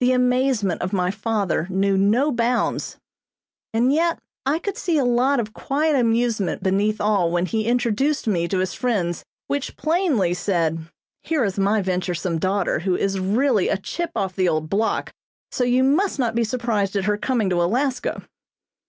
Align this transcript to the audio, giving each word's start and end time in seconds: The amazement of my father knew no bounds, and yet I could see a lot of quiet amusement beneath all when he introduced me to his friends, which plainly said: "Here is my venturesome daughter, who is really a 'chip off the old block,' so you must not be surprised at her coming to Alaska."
The 0.00 0.10
amazement 0.10 0.82
of 0.82 0.92
my 0.92 1.12
father 1.12 1.68
knew 1.70 1.96
no 1.96 2.32
bounds, 2.32 2.96
and 3.72 3.92
yet 3.92 4.18
I 4.44 4.58
could 4.58 4.76
see 4.76 4.98
a 4.98 5.04
lot 5.04 5.38
of 5.38 5.52
quiet 5.52 5.94
amusement 5.94 6.64
beneath 6.64 7.00
all 7.00 7.30
when 7.30 7.46
he 7.46 7.66
introduced 7.66 8.26
me 8.26 8.48
to 8.48 8.58
his 8.58 8.74
friends, 8.74 9.24
which 9.46 9.76
plainly 9.76 10.34
said: 10.34 10.90
"Here 11.22 11.44
is 11.44 11.60
my 11.60 11.80
venturesome 11.80 12.40
daughter, 12.40 12.80
who 12.80 12.96
is 12.96 13.20
really 13.20 13.68
a 13.68 13.76
'chip 13.78 14.10
off 14.16 14.34
the 14.34 14.48
old 14.48 14.68
block,' 14.68 15.12
so 15.52 15.62
you 15.62 15.84
must 15.84 16.18
not 16.18 16.34
be 16.34 16.42
surprised 16.42 16.96
at 16.96 17.04
her 17.04 17.16
coming 17.16 17.48
to 17.50 17.62
Alaska." 17.62 18.24